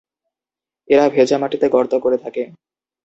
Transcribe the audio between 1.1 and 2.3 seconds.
ভেজা মাটিতে গর্ত করে